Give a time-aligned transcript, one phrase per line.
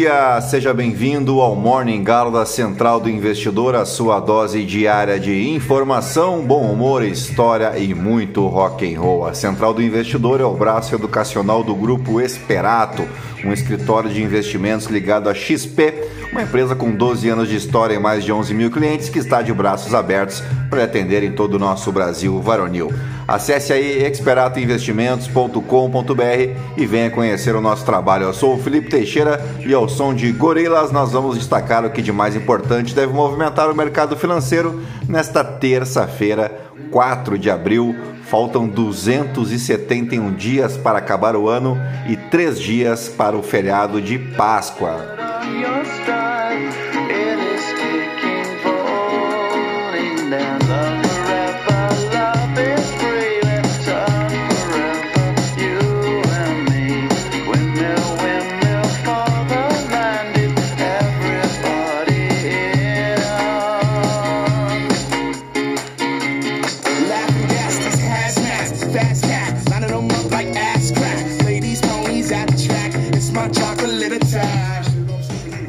[0.00, 0.40] Dia!
[0.40, 6.40] Seja bem-vindo ao Morning Galo da Central do Investidor, a sua dose diária de informação,
[6.40, 9.26] bom humor, história e muito rock and roll.
[9.26, 13.06] A Central do Investidor é o braço educacional do grupo Esperato,
[13.44, 15.92] um escritório de investimentos ligado à XP,
[16.32, 19.42] uma empresa com 12 anos de história e mais de 11 mil clientes que está
[19.42, 22.94] de braços abertos para atender em todo o nosso Brasil varonil.
[23.26, 26.22] Acesse aí experatoinvestimentos.com.br
[26.76, 28.22] e venha conhecer o nosso trabalho.
[28.24, 32.00] Eu sou o Felipe Teixeira e ao som de Gorilas nós vamos destacar o que
[32.00, 37.94] de mais importante deve movimentar o mercado financeiro nesta terça-feira, 4 de abril.
[38.24, 41.76] Faltam 271 dias para acabar o ano
[42.08, 45.18] e 3 dias para o feriado de Páscoa.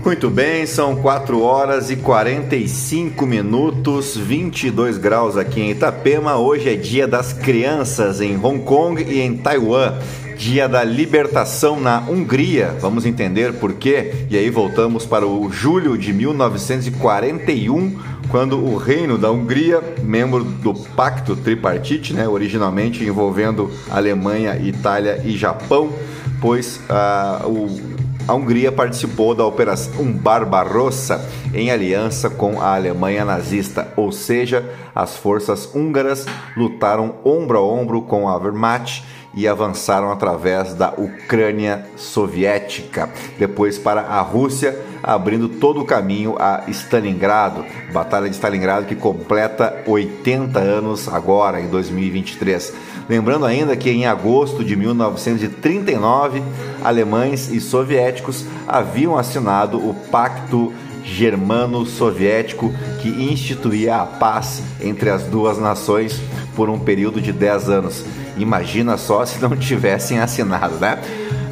[0.03, 6.37] Muito bem, são 4 horas e 45 minutos, 22 graus aqui em Itapema.
[6.37, 9.99] Hoje é dia das crianças em Hong Kong e em Taiwan.
[10.35, 12.75] Dia da libertação na Hungria.
[12.79, 14.25] Vamos entender por quê?
[14.29, 17.95] E aí voltamos para o julho de 1941,
[18.27, 25.37] quando o Reino da Hungria, membro do Pacto Tripartite, né, originalmente envolvendo Alemanha, Itália e
[25.37, 25.93] Japão,
[26.41, 27.90] pois uh, o
[28.31, 35.17] a Hungria participou da Operação Barbarossa em aliança com a Alemanha nazista, ou seja, as
[35.17, 36.25] forças húngaras
[36.55, 39.03] lutaram ombro a ombro com a Wehrmacht
[39.33, 46.63] e avançaram através da Ucrânia soviética, depois para a Rússia, abrindo todo o caminho a
[46.67, 52.73] Stalingrado, Batalha de Stalingrado que completa 80 anos agora em 2023.
[53.09, 56.41] Lembrando ainda que em agosto de 1939,
[56.83, 60.71] alemães e soviéticos haviam assinado o Pacto
[61.03, 66.21] Germano-Soviético que instituía a paz entre as duas nações
[66.55, 68.05] por um período de 10 anos.
[68.37, 70.99] Imagina só se não tivessem assinado, né?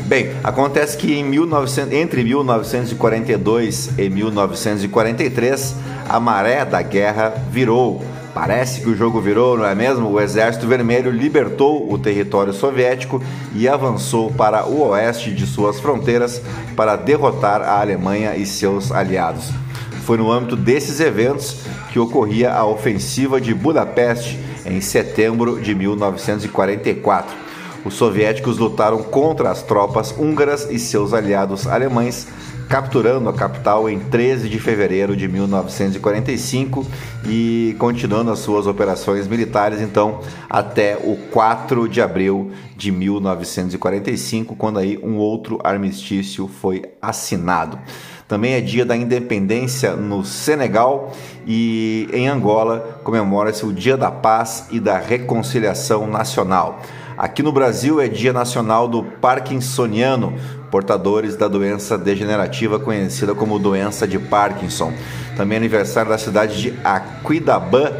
[0.09, 5.75] Bem, acontece que em 1900, entre 1942 e 1943,
[6.09, 8.03] a maré da guerra virou.
[8.34, 10.09] Parece que o jogo virou, não é mesmo?
[10.09, 13.22] O Exército Vermelho libertou o território soviético
[13.53, 16.42] e avançou para o oeste de suas fronteiras
[16.75, 19.52] para derrotar a Alemanha e seus aliados.
[20.06, 21.58] Foi no âmbito desses eventos
[21.94, 27.49] que ocorria a ofensiva de Budapeste em setembro de 1944.
[27.85, 32.28] Os soviéticos lutaram contra as tropas húngaras e seus aliados alemães,
[32.67, 36.85] capturando a capital em 13 de fevereiro de 1945
[37.25, 44.78] e continuando as suas operações militares então até o 4 de abril de 1945, quando
[44.78, 47.79] aí um outro armistício foi assinado.
[48.28, 51.12] Também é dia da independência no Senegal
[51.47, 56.79] e em Angola comemora-se o Dia da Paz e da Reconciliação Nacional.
[57.19, 60.34] Aqui no Brasil é Dia Nacional do Parkinsoniano,
[60.72, 64.94] portadores da doença degenerativa conhecida como doença de Parkinson.
[65.35, 67.91] Também é aniversário da cidade de Aquidabã,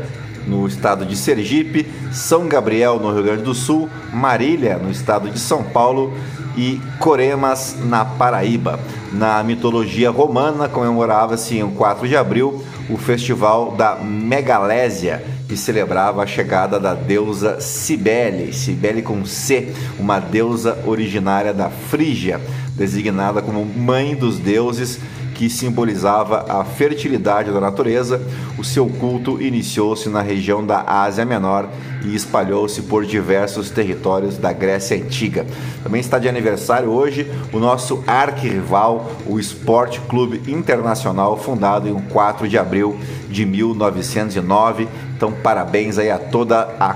[0.48, 5.38] no estado de Sergipe, São Gabriel, no Rio Grande do Sul, Marília, no estado de
[5.38, 6.14] São Paulo
[6.56, 8.80] e Coremas, na Paraíba.
[9.12, 16.28] Na mitologia romana, comemorava-se em 4 de abril o festival da Megalésia, que celebrava a
[16.28, 22.40] chegada da deusa Cibele, Cibele com C, uma deusa originária da Frígia,
[22.76, 25.00] designada como mãe dos deuses
[25.34, 28.22] que simbolizava a fertilidade da natureza,
[28.58, 31.70] o seu culto iniciou-se na região da Ásia Menor
[32.04, 35.46] e espalhou-se por diversos territórios da Grécia Antiga.
[35.82, 42.46] Também está de aniversário hoje o nosso arquirrival, o Esporte Clube Internacional, fundado em 4
[42.48, 43.00] de abril
[43.30, 46.96] de 1909 então, parabéns aí a toda a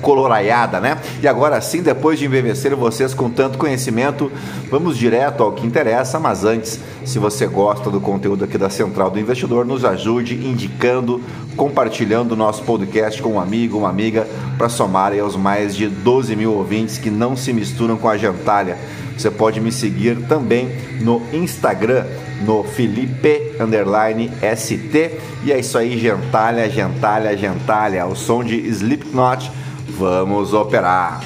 [0.00, 0.96] coloraiada, né?
[1.20, 4.30] E agora sim, depois de embevecer vocês com tanto conhecimento,
[4.70, 6.20] vamos direto ao que interessa.
[6.20, 11.20] Mas antes, se você gosta do conteúdo aqui da Central do Investidor, nos ajude indicando,
[11.56, 14.24] compartilhando o nosso podcast com um amigo, uma amiga,
[14.56, 18.78] para somar aos mais de 12 mil ouvintes que não se misturam com a gentalha.
[19.18, 22.04] Você pode me seguir também no Instagram
[22.44, 25.20] no Felipe underline ST.
[25.44, 28.06] E é isso aí, gentalha, gentalha, gentalha.
[28.06, 29.50] O som de Slipknot.
[29.98, 31.20] Vamos operar.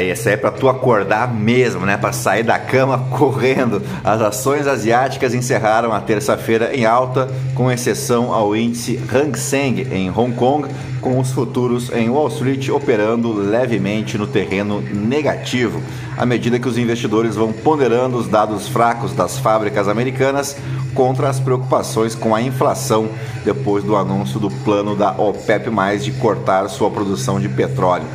[0.00, 1.96] Aí, essa é para tu acordar mesmo, né?
[1.96, 3.82] Para sair da cama correndo.
[4.02, 10.10] As ações asiáticas encerraram a terça-feira em alta, com exceção ao índice Hang Seng em
[10.10, 10.68] Hong Kong,
[11.00, 15.80] com os futuros em Wall Street operando levemente no terreno negativo,
[16.16, 20.56] à medida que os investidores vão ponderando os dados fracos das fábricas americanas
[20.94, 23.08] contra as preocupações com a inflação
[23.44, 25.70] depois do anúncio do plano da OPEP+
[26.02, 28.06] de cortar sua produção de petróleo.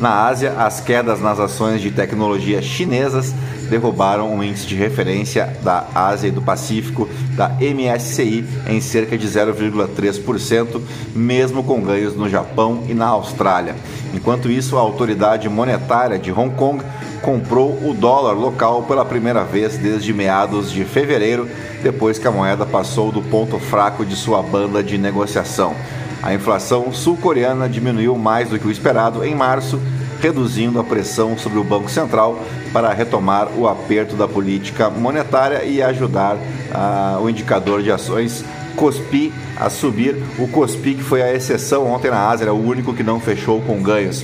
[0.00, 3.34] Na Ásia, as quedas nas ações de tecnologia chinesas
[3.68, 7.06] derrubaram o índice de referência da Ásia e do Pacífico
[7.36, 10.80] da MSCI em cerca de 0,3%,
[11.14, 13.76] mesmo com ganhos no Japão e na Austrália.
[14.14, 16.82] Enquanto isso, a autoridade monetária de Hong Kong
[17.20, 21.46] comprou o dólar local pela primeira vez desde meados de fevereiro,
[21.82, 25.74] depois que a moeda passou do ponto fraco de sua banda de negociação.
[26.22, 29.80] A inflação sul-coreana diminuiu mais do que o esperado em março,
[30.20, 32.38] reduzindo a pressão sobre o Banco Central
[32.72, 38.44] para retomar o aperto da política monetária e ajudar uh, o indicador de ações
[38.76, 40.16] COSPI a subir.
[40.38, 43.60] O COSPI, que foi a exceção ontem na Ásia, era o único que não fechou
[43.62, 44.22] com ganhos.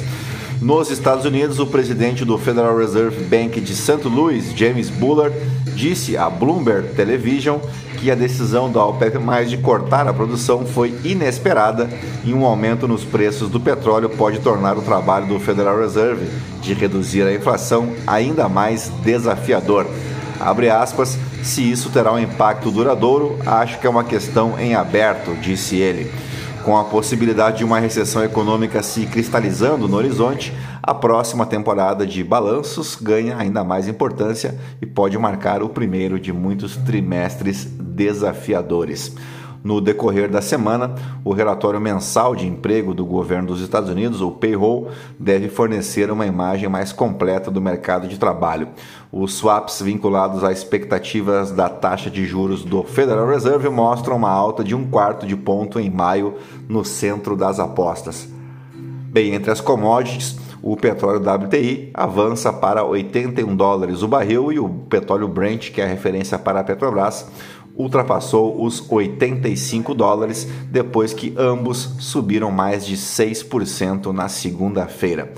[0.61, 4.09] Nos Estados Unidos, o presidente do Federal Reserve Bank de St.
[4.09, 5.37] Louis, James Bullard,
[5.75, 7.59] disse à Bloomberg Television
[7.99, 11.89] que a decisão da OPEP+ de cortar a produção foi inesperada
[12.25, 16.27] e um aumento nos preços do petróleo pode tornar o trabalho do Federal Reserve
[16.63, 19.87] de reduzir a inflação ainda mais desafiador.
[20.41, 25.35] Abre aspas, se isso terá um impacto duradouro, acho que é uma questão em aberto,
[25.41, 26.11] disse ele.
[26.67, 30.53] Com a possibilidade de uma recessão econômica se cristalizando no horizonte,
[30.83, 36.33] a próxima temporada de balanços ganha ainda mais importância e pode marcar o primeiro de
[36.33, 39.15] muitos trimestres desafiadores.
[39.63, 44.31] No decorrer da semana, o relatório mensal de emprego do governo dos Estados Unidos, o
[44.31, 48.69] payroll, deve fornecer uma imagem mais completa do mercado de trabalho.
[49.19, 54.63] Os swaps vinculados a expectativas da taxa de juros do Federal Reserve mostram uma alta
[54.63, 56.35] de um quarto de ponto em maio
[56.69, 58.29] no centro das apostas.
[58.75, 64.69] Bem, entre as commodities, o petróleo WTI avança para 81 dólares o barril e o
[64.69, 67.27] petróleo Brent, que é a referência para a Petrobras,
[67.75, 75.33] ultrapassou os 85 dólares depois que ambos subiram mais de 6% na segunda-feira.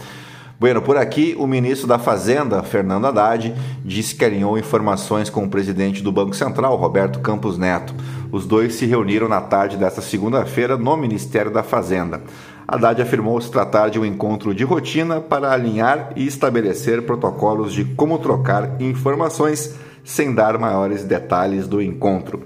[0.61, 5.49] Bueno, por aqui, o ministro da Fazenda, Fernando Haddad, disse que alinhou informações com o
[5.49, 7.95] presidente do Banco Central, Roberto Campos Neto.
[8.33, 12.23] Os dois se reuniram na tarde desta segunda-feira no Ministério da Fazenda.
[12.67, 17.85] Haddad afirmou se tratar de um encontro de rotina para alinhar e estabelecer protocolos de
[17.85, 22.43] como trocar informações sem dar maiores detalhes do encontro.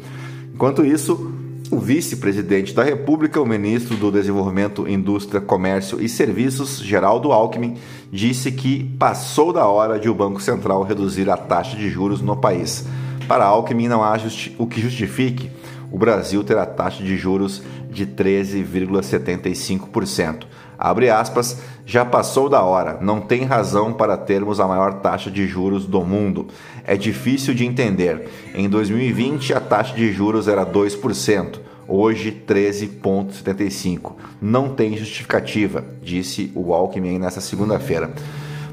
[0.52, 1.32] Enquanto isso,
[1.72, 7.78] o vice-presidente da República, o ministro do Desenvolvimento, Indústria, Comércio e Serviços, Geraldo Alckmin,
[8.12, 12.36] disse que passou da hora de o Banco Central reduzir a taxa de juros no
[12.36, 12.84] país.
[13.26, 14.18] Para Alckmin, não há
[14.58, 15.50] o que justifique
[15.90, 20.42] o Brasil ter a taxa de juros de 13,75%.
[20.78, 25.46] Abre aspas, já passou da hora, não tem razão para termos a maior taxa de
[25.46, 26.48] juros do mundo.
[26.84, 28.28] É difícil de entender.
[28.54, 34.12] Em 2020 a taxa de juros era 2%, hoje 13,75%.
[34.40, 38.10] Não tem justificativa, disse o Alckmin nesta segunda-feira.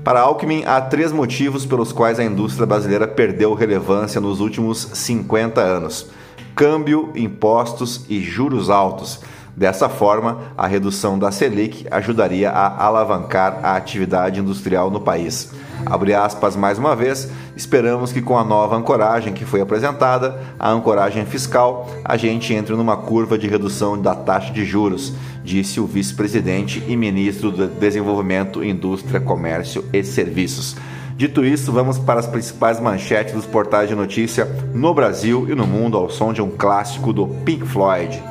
[0.03, 5.61] Para Alckmin, há três motivos pelos quais a indústria brasileira perdeu relevância nos últimos 50
[5.61, 6.09] anos:
[6.55, 9.19] câmbio, impostos e juros altos.
[9.59, 15.51] Dessa forma, a redução da Selic ajudaria a alavancar a atividade industrial no país.
[15.85, 20.71] Abre aspas mais uma vez, esperamos que com a nova ancoragem que foi apresentada, a
[20.71, 25.11] ancoragem fiscal, a gente entre numa curva de redução da taxa de juros,
[25.43, 30.77] disse o vice-presidente e ministro do Desenvolvimento, Indústria, Comércio e Serviços.
[31.17, 35.67] Dito isso, vamos para as principais manchetes dos portais de notícia no Brasil e no
[35.67, 38.23] mundo ao som de um clássico do Pink Floyd.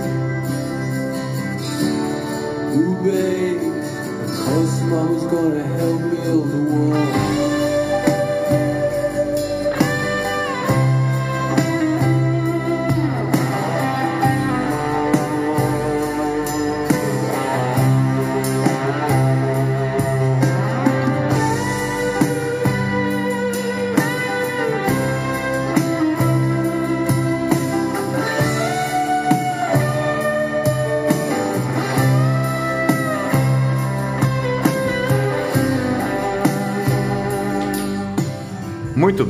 [2.78, 3.72] Ooh, baby.
[4.44, 6.88] Cause mama's gonna help build the wall.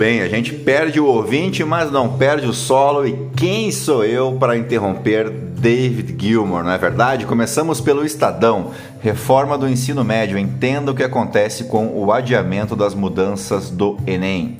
[0.09, 3.05] Bem, a gente perde o ouvinte, mas não perde o solo.
[3.05, 7.27] E quem sou eu para interromper David Gilmour, não é verdade?
[7.27, 8.71] Começamos pelo Estadão.
[9.03, 10.39] Reforma do ensino médio.
[10.39, 14.57] Entenda o que acontece com o adiamento das mudanças do Enem.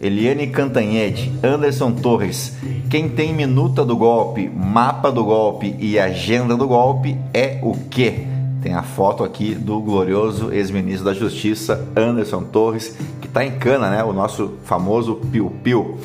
[0.00, 2.54] Eliane Cantanhede, Anderson Torres.
[2.88, 8.24] Quem tem minuta do golpe, mapa do golpe e agenda do golpe é o quê?
[8.66, 13.88] Tem a foto aqui do glorioso ex-ministro da Justiça, Anderson Torres, que está em cana,
[13.88, 14.02] né?
[14.02, 15.96] O nosso famoso piu-piu.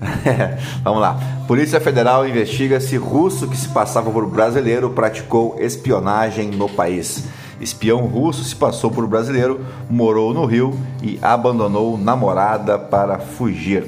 [0.82, 1.20] Vamos lá.
[1.46, 7.24] Polícia Federal investiga se russo que se passava por brasileiro praticou espionagem no país.
[7.60, 13.84] Espião russo se passou por brasileiro, morou no Rio e abandonou namorada para fugir.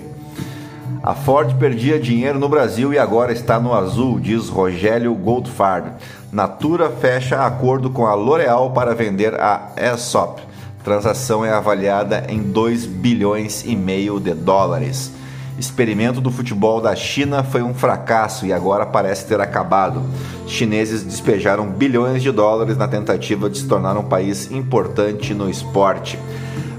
[1.02, 5.92] A Ford perdia dinheiro no Brasil e agora está no azul, diz Rogério Goldfarb.
[6.30, 10.42] Natura fecha acordo com a L'Oréal para vender a Aesop.
[10.84, 15.10] Transação é avaliada em 2 bilhões e meio de dólares.
[15.58, 20.02] Experimento do futebol da China foi um fracasso e agora parece ter acabado.
[20.46, 26.18] Chineses despejaram bilhões de dólares na tentativa de se tornar um país importante no esporte.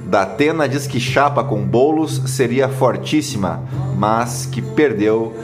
[0.06, 3.64] Datena diz que chapa com bolos seria fortíssima,
[3.98, 5.36] mas que perdeu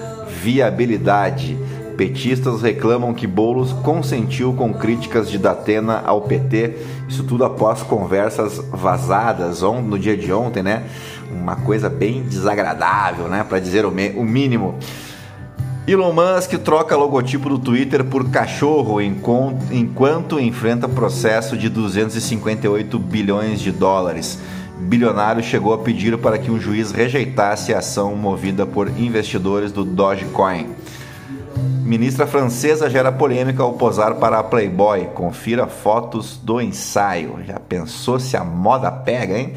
[0.42, 1.58] viabilidade.
[1.96, 6.76] Petistas reclamam que Bolos consentiu com críticas de Datena ao PT,
[7.08, 10.84] isso tudo após conversas vazadas no dia de ontem, né?
[11.32, 13.46] Uma coisa bem desagradável, né?
[13.48, 14.76] Para dizer o, mínimo.
[15.88, 23.72] Elon Musk troca logotipo do Twitter por cachorro enquanto enfrenta processo de 258 bilhões de
[23.72, 24.40] dólares.
[24.78, 29.86] Bilionário chegou a pedir para que um juiz rejeitasse a ação movida por investidores do
[29.86, 30.68] Dogecoin.
[31.86, 35.06] Ministra francesa gera polêmica ao posar para a Playboy.
[35.14, 37.44] Confira fotos do ensaio.
[37.46, 39.54] Já pensou se a moda pega, hein?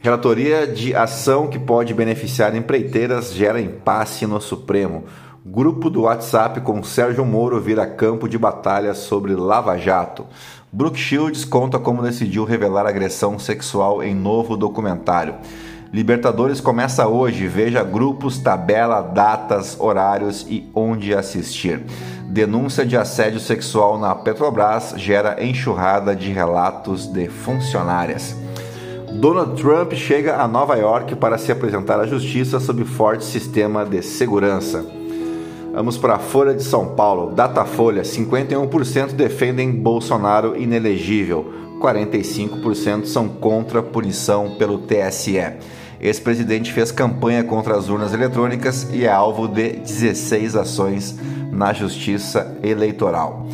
[0.00, 5.04] Relatoria de ação que pode beneficiar empreiteiras gera impasse no Supremo.
[5.44, 10.26] Grupo do WhatsApp com Sérgio Moro vira campo de batalha sobre Lava Jato.
[10.72, 15.36] Brooke Shields conta como decidiu revelar agressão sexual em novo documentário.
[15.92, 17.46] Libertadores começa hoje.
[17.46, 21.84] Veja grupos, tabela, datas, horários e onde assistir.
[22.28, 28.36] Denúncia de assédio sexual na Petrobras gera enxurrada de relatos de funcionárias.
[29.12, 34.02] Donald Trump chega a Nova York para se apresentar à justiça sob forte sistema de
[34.02, 34.84] segurança.
[35.72, 37.34] Vamos para a Folha de São Paulo.
[37.34, 41.52] Datafolha: 51% defendem Bolsonaro inelegível,
[41.86, 45.40] 45% são contra punição pelo TSE.
[46.00, 51.16] Ex-presidente fez campanha contra as urnas eletrônicas e é alvo de 16 ações
[51.52, 53.46] na Justiça Eleitoral.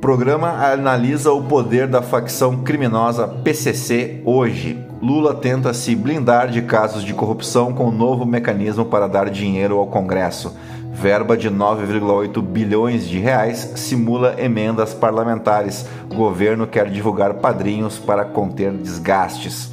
[0.00, 4.78] programa analisa o poder da facção criminosa PCC hoje.
[5.00, 9.78] Lula tenta se blindar de casos de corrupção com um novo mecanismo para dar dinheiro
[9.78, 10.56] ao Congresso.
[10.92, 15.86] Verba de 9,8 bilhões de reais simula emendas parlamentares.
[16.10, 19.70] O governo quer divulgar padrinhos para conter desgastes.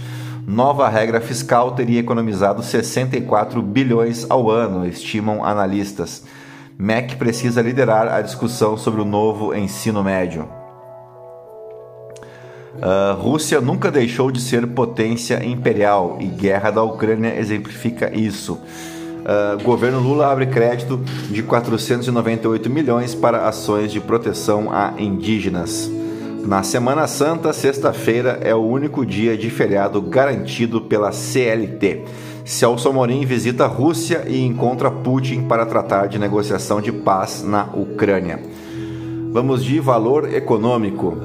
[0.48, 6.24] Nova regra fiscal teria economizado 64 bilhões ao ano, estimam analistas.
[6.78, 10.48] MEC precisa liderar a discussão sobre o novo ensino médio.
[12.76, 18.58] Uh, Rússia nunca deixou de ser potência imperial e guerra da Ucrânia exemplifica isso.
[19.30, 25.88] Uh, governo Lula abre crédito de 498 milhões para ações de proteção a indígenas.
[26.44, 32.06] Na Semana Santa, sexta-feira é o único dia de feriado garantido pela CLT.
[32.44, 37.66] Celso Amorim visita a Rússia e encontra Putin para tratar de negociação de paz na
[37.76, 38.42] Ucrânia.
[39.32, 41.16] Vamos de valor econômico.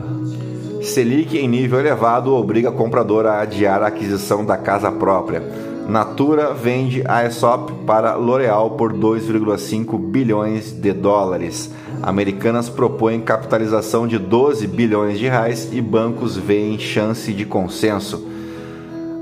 [0.83, 5.74] Selic em nível elevado obriga a compradora a adiar a aquisição da casa própria.
[5.89, 11.71] Natura vende a ESOP para L'Oréal por 2,5 bilhões de dólares.
[12.03, 18.27] Americanas propõem capitalização de 12 bilhões de reais e bancos veem chance de consenso.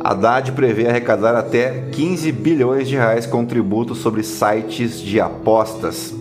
[0.04, 6.14] Haddad prevê arrecadar até 15 bilhões de reais com tributo sobre sites de apostas.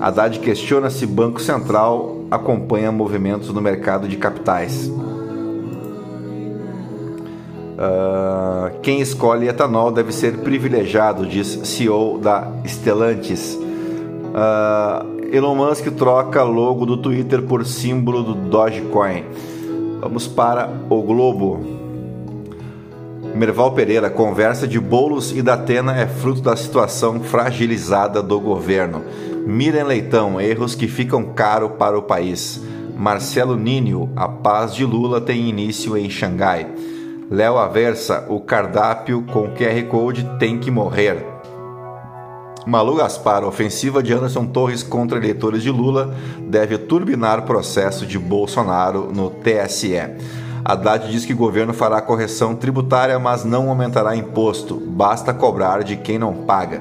[0.00, 4.90] Haddad questiona se Banco Central acompanha movimentos no mercado de capitais.
[7.76, 13.54] Uh, quem escolhe etanol deve ser privilegiado, diz CEO da Stellantis.
[13.54, 19.24] Uh, Elon Musk troca logo do Twitter por símbolo do Dogecoin.
[20.00, 21.60] Vamos para o Globo.
[23.34, 29.02] Merval Pereira, conversa de bolos e da Atena é fruto da situação fragilizada do governo.
[29.46, 32.58] Miriam Leitão, erros que ficam caro para o país.
[32.96, 36.66] Marcelo Nínio, a paz de Lula tem início em Xangai.
[37.28, 41.26] Léo Aversa, o cardápio com QR Code tem que morrer.
[42.64, 49.10] Malu Gaspar, ofensiva de Anderson Torres contra eleitores de Lula deve turbinar processo de Bolsonaro
[49.12, 49.96] no TSE.
[50.64, 54.76] Haddad diz que o governo fará correção tributária, mas não aumentará imposto.
[54.76, 56.80] Basta cobrar de quem não paga.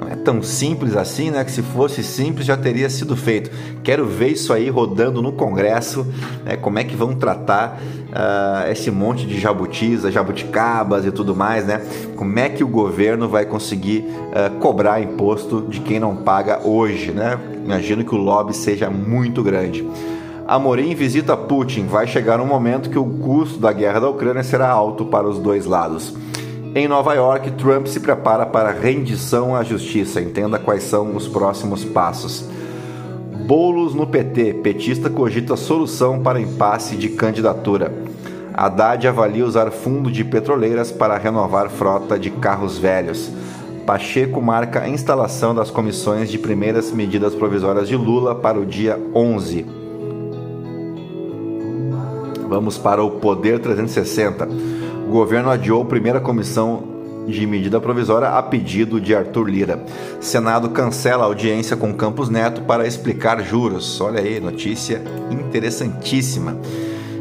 [0.00, 1.44] Não é tão simples assim, né?
[1.44, 3.50] Que se fosse simples já teria sido feito.
[3.84, 6.06] Quero ver isso aí rodando no Congresso,
[6.42, 6.56] né?
[6.56, 7.78] como é que vão tratar
[8.08, 11.82] uh, esse monte de jabutis, jabuticabas e tudo mais, né?
[12.16, 17.10] Como é que o governo vai conseguir uh, cobrar imposto de quem não paga hoje,
[17.12, 17.38] né?
[17.62, 19.86] Imagino que o lobby seja muito grande.
[20.48, 21.84] Amorim visita Putin.
[21.86, 25.38] Vai chegar um momento que o custo da guerra da Ucrânia será alto para os
[25.38, 26.14] dois lados.
[26.72, 30.20] Em Nova York, Trump se prepara para rendição à justiça.
[30.20, 32.44] Entenda quais são os próximos passos.
[33.44, 34.54] Bolos no PT.
[34.62, 37.92] Petista cogita solução para impasse de candidatura.
[38.54, 43.28] Haddad avalia usar fundo de petroleiras para renovar frota de carros velhos.
[43.84, 48.96] Pacheco marca a instalação das comissões de primeiras medidas provisórias de Lula para o dia
[49.12, 49.66] 11.
[52.48, 54.79] Vamos para o Poder 360
[55.10, 56.84] o governo adiou primeira comissão
[57.26, 59.84] de medida provisória a pedido de Arthur Lira.
[60.20, 64.00] Senado cancela a audiência com Campos Neto para explicar juros.
[64.00, 66.56] Olha aí, notícia interessantíssima.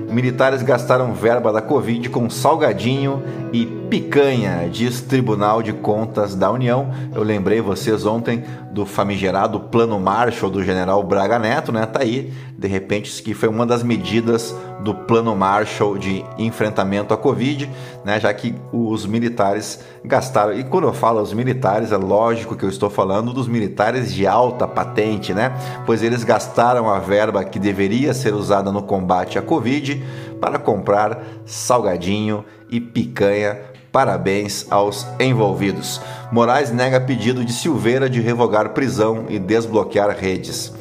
[0.08, 6.92] Militares gastaram verba da Covid com salgadinho e picanha, diz Tribunal de Contas da União.
[7.14, 11.88] Eu lembrei vocês ontem do famigerado Plano Marshall do general Braga Neto, né?
[11.88, 17.16] Tá aí, de repente, isso que foi uma das medidas do Plano Marshall de enfrentamento
[17.16, 17.68] à Covid,
[18.06, 18.20] né?
[18.20, 20.54] Já que os militares gastaram.
[20.54, 24.28] E quando eu falo os militares, é lógico que eu estou falando dos militares de
[24.28, 25.52] alta patente, né?
[25.88, 30.04] Pois eles gastaram a verba que deveria ser usada no combate à Covid
[30.40, 33.58] para comprar salgadinho e picanha.
[33.92, 36.00] Parabéns aos envolvidos.
[36.32, 40.72] Moraes nega pedido de Silveira de revogar prisão e desbloquear redes.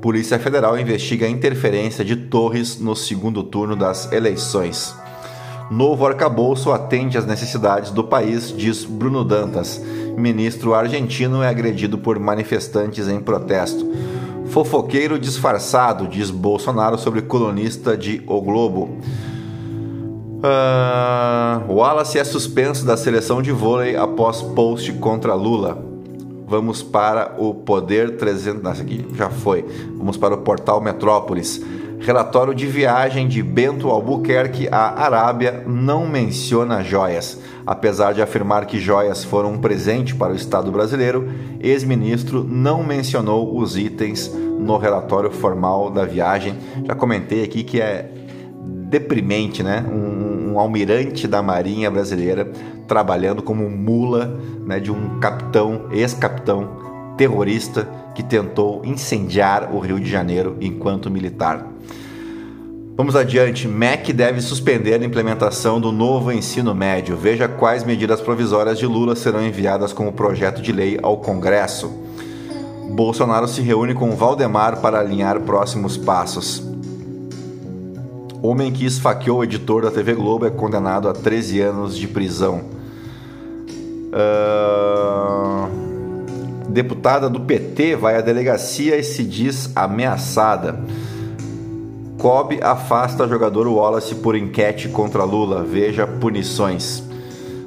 [0.00, 4.94] Polícia Federal investiga a interferência de Torres no segundo turno das eleições.
[5.70, 9.80] Novo arcabouço atende às necessidades do país, diz Bruno Dantas.
[10.16, 13.92] Ministro argentino é agredido por manifestantes em protesto.
[14.46, 18.98] Fofoqueiro disfarçado, diz Bolsonaro sobre colunista de O Globo.
[20.36, 25.82] Uh, Wallace é suspenso da seleção de vôlei após post contra Lula.
[26.46, 28.62] Vamos para o Poder 300.
[28.62, 29.64] Nossa, aqui já foi.
[29.96, 31.60] Vamos para o portal Metrópolis.
[31.98, 37.40] Relatório de viagem de Bento Albuquerque à Arábia não menciona joias.
[37.66, 43.58] Apesar de afirmar que joias foram um presente para o Estado brasileiro, ex-ministro não mencionou
[43.58, 46.56] os itens no relatório formal da viagem.
[46.84, 48.12] Já comentei aqui que é
[48.98, 49.84] deprimente, né?
[49.88, 52.50] Um, um almirante da Marinha Brasileira
[52.88, 60.08] trabalhando como mula né, de um capitão, ex-capitão terrorista que tentou incendiar o Rio de
[60.08, 61.66] Janeiro enquanto militar.
[62.96, 63.68] Vamos adiante.
[63.68, 67.14] MEC deve suspender a implementação do novo ensino médio.
[67.16, 71.92] Veja quais medidas provisórias de Lula serão enviadas como projeto de lei ao Congresso.
[72.90, 76.75] Bolsonaro se reúne com Valdemar para alinhar próximos passos.
[78.46, 82.62] Homem que esfaqueou o editor da TV Globo é condenado a 13 anos de prisão.
[84.12, 85.66] Uh...
[86.68, 90.78] Deputada do PT vai à delegacia e se diz ameaçada.
[92.18, 95.64] Cobb afasta jogador Wallace por enquete contra Lula.
[95.64, 97.02] Veja punições.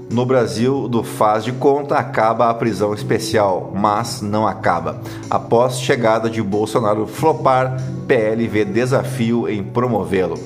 [0.10, 5.02] No Brasil, do faz de conta, acaba a prisão especial, mas não acaba.
[5.30, 7.76] Após chegada de Bolsonaro flopar,
[8.08, 10.40] PL vê desafio em promovê-lo.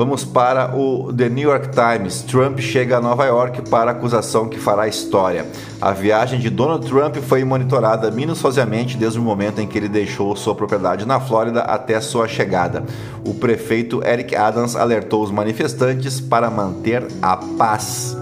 [0.00, 2.22] Vamos para o The New York Times.
[2.22, 5.44] Trump chega a Nova York para acusação que fará história.
[5.78, 10.34] A viagem de Donald Trump foi monitorada minuciosamente desde o momento em que ele deixou
[10.34, 12.82] sua propriedade na Flórida até sua chegada.
[13.26, 18.16] O prefeito Eric Adams alertou os manifestantes para manter a paz,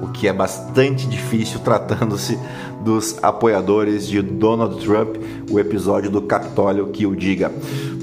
[0.00, 2.38] o que é bastante difícil tratando-se
[2.84, 5.16] dos apoiadores de Donald Trump,
[5.50, 7.50] o episódio do Capitólio que o diga.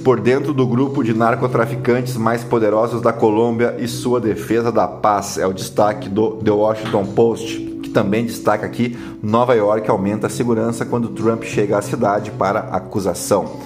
[0.04, 5.38] Por dentro do grupo de narcotraficantes mais poderosos da Colômbia e sua defesa da paz,
[5.38, 10.30] é o destaque do The Washington Post, que também destaca aqui: Nova York aumenta a
[10.30, 13.58] segurança quando Trump chega à cidade para acusação.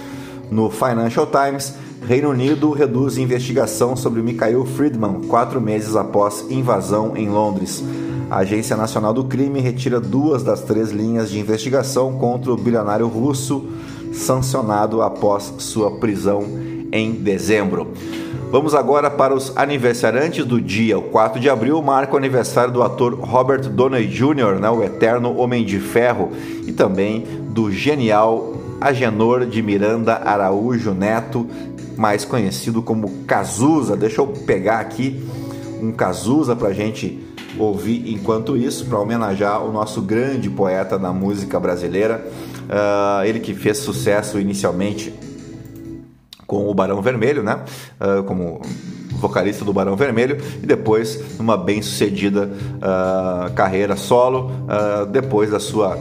[0.51, 1.73] No Financial Times,
[2.05, 7.81] Reino Unido reduz investigação sobre Mikhail Friedman quatro meses após invasão em Londres.
[8.29, 13.07] A Agência Nacional do Crime retira duas das três linhas de investigação contra o bilionário
[13.07, 13.65] russo,
[14.15, 16.43] sancionado após sua prisão
[16.91, 17.93] em dezembro.
[18.51, 20.97] Vamos agora para os aniversariantes do dia.
[20.97, 25.35] O 4 de abril marca o aniversário do ator Robert Downey Jr., né, o eterno
[25.37, 26.31] Homem de Ferro,
[26.65, 31.47] e também do genial Agenor de Miranda Araújo Neto,
[31.97, 33.97] mais conhecido como Cazuza.
[33.97, 35.21] Deixa eu pegar aqui
[35.81, 37.19] um Cazuza para a gente
[37.57, 42.25] ouvir enquanto isso, para homenagear o nosso grande poeta da música brasileira.
[42.65, 45.13] Uh, ele que fez sucesso inicialmente
[46.47, 47.63] com o Barão Vermelho, né?
[47.99, 48.61] Uh, como
[49.13, 54.51] vocalista do Barão Vermelho e depois numa bem sucedida uh, carreira solo
[55.11, 55.97] depois da sua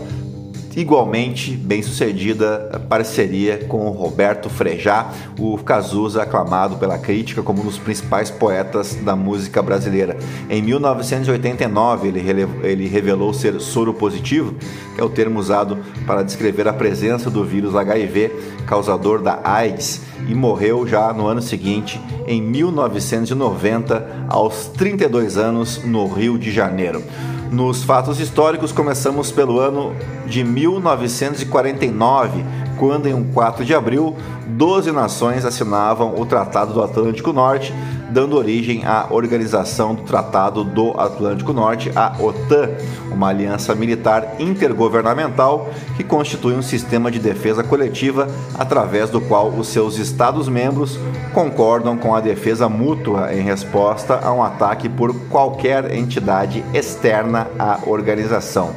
[0.76, 7.78] igualmente bem sucedida parceria com Roberto Frejá, o Cazuza aclamado pela crítica como um dos
[7.78, 10.16] principais poetas da música brasileira.
[10.48, 12.20] Em 1989 ele,
[12.62, 14.54] ele revelou ser soro positivo,
[14.94, 20.00] que é o termo usado para descrever a presença do vírus HIV causador da AIDS
[20.28, 27.02] e morreu já no ano seguinte, em 1990, aos 32 anos, no Rio de Janeiro.
[27.54, 29.94] Nos fatos históricos, começamos pelo ano
[30.26, 32.44] de 1949,
[32.76, 37.72] quando, em 4 de abril, 12 nações assinavam o Tratado do Atlântico Norte,
[38.14, 42.70] dando origem à Organização do Tratado do Atlântico Norte, a OTAN,
[43.11, 49.66] uma aliança militar intergovernamental que constitui um sistema de defesa coletiva através do qual os
[49.66, 50.96] seus Estados-membros
[51.33, 57.81] concordam com a defesa mútua em resposta a um ataque por qualquer entidade externa à
[57.85, 58.77] organização.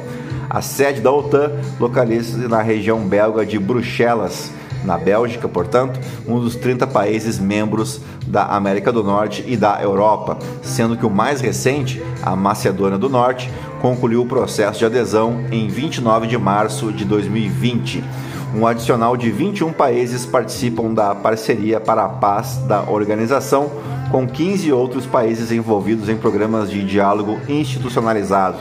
[0.50, 4.50] A sede da OTAN localiza-se na região belga de Bruxelas,
[4.88, 10.38] na Bélgica, portanto, um dos 30 países membros da América do Norte e da Europa,
[10.62, 15.68] sendo que o mais recente, a Macedônia do Norte, concluiu o processo de adesão em
[15.68, 18.02] 29 de março de 2020.
[18.56, 23.70] Um adicional de 21 países participam da parceria para a paz da organização,
[24.10, 28.56] com 15 outros países envolvidos em programas de diálogo institucionalizado.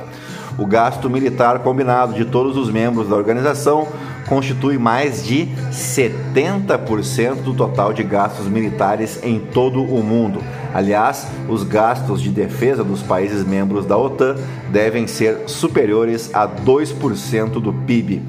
[0.57, 3.87] O gasto militar combinado de todos os membros da organização
[4.27, 10.43] constitui mais de 70% do total de gastos militares em todo o mundo.
[10.73, 14.35] Aliás, os gastos de defesa dos países membros da OTAN
[14.69, 18.21] devem ser superiores a 2% do PIB.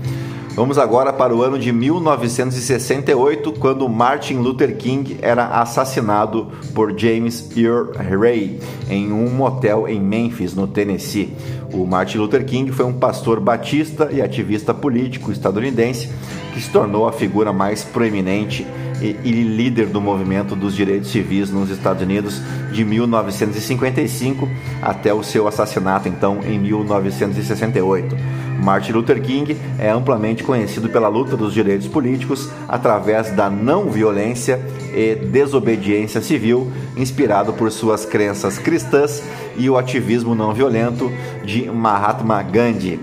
[0.59, 7.49] Vamos agora para o ano de 1968, quando Martin Luther King era assassinado por James
[7.57, 8.59] Earl Ray
[8.91, 11.33] em um motel em Memphis, no Tennessee.
[11.73, 16.11] O Martin Luther King foi um pastor batista e ativista político estadunidense
[16.53, 18.67] que se tornou a figura mais proeminente
[19.01, 22.41] e, líder do movimento dos direitos civis nos Estados Unidos
[22.73, 24.49] de 1955
[24.83, 28.17] até o seu assassinato, então, em 1968.
[28.63, 34.61] Martin Luther King é amplamente conhecido pela luta dos direitos políticos através da não violência
[34.93, 39.23] e desobediência civil, inspirado por suas crenças cristãs
[39.57, 41.13] e o ativismo não violento
[41.45, 42.99] de Mahatma Gandhi.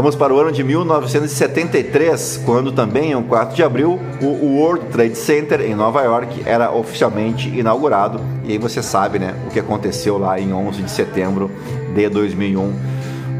[0.00, 5.14] Vamos para o ano de 1973, quando também, em 4 de abril, o World Trade
[5.14, 8.18] Center em Nova York era oficialmente inaugurado.
[8.42, 11.50] E aí você sabe, né, o que aconteceu lá em 11 de setembro
[11.94, 12.72] de 2001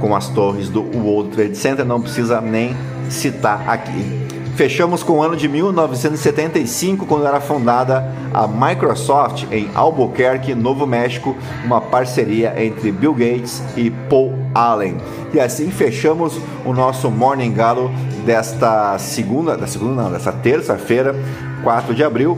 [0.00, 2.76] com as torres do World Trade Center, não precisa nem
[3.08, 4.28] citar aqui.
[4.60, 11.34] Fechamos com o ano de 1975, quando era fundada a Microsoft em Albuquerque, Novo México,
[11.64, 14.98] uma parceria entre Bill Gates e Paul Allen.
[15.32, 17.90] E assim fechamos o nosso Morning Galo
[18.26, 21.16] desta segunda, da segunda não, desta terça-feira,
[21.62, 22.36] 4 de abril.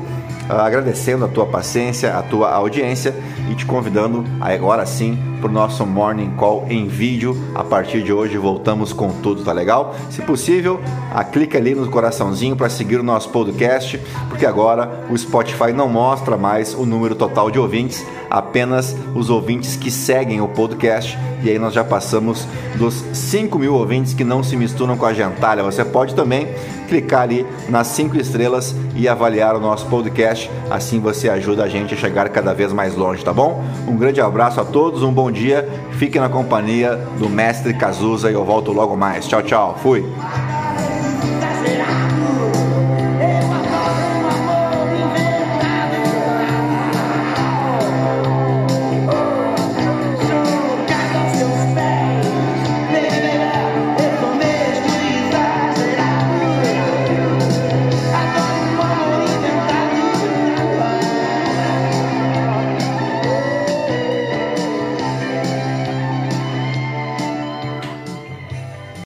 [0.48, 3.12] agradecendo a tua paciência, a tua audiência
[3.50, 7.36] e te convidando agora sim para o nosso Morning Call em vídeo.
[7.52, 9.94] A partir de hoje voltamos com tudo, tá legal?
[10.08, 10.80] Se possível,
[11.12, 15.88] a clica ali no coraçãozinho para seguir o nosso podcast, porque agora o Spotify não
[15.88, 21.18] mostra mais o número total de ouvintes, apenas os ouvintes que seguem o podcast.
[21.42, 25.12] E aí nós já passamos dos 5 mil ouvintes que não se misturam com a
[25.12, 25.64] gentalha.
[25.64, 26.46] Você pode também
[26.88, 30.48] clicar ali nas 5 estrelas e avaliar o nosso podcast.
[30.70, 33.64] Assim você ajuda a gente a chegar cada vez mais longe, tá bom?
[33.88, 38.34] Um grande abraço a todos, um bom dia, fiquem na companhia do mestre Cazuza e
[38.34, 39.26] eu volto logo mais.
[39.26, 40.04] Tchau, tchau, fui!